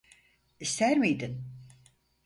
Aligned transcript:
İster 0.59 0.97
miydin? 0.97 1.45